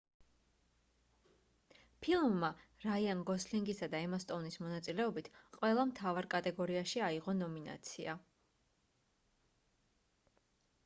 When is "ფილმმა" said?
2.05-2.47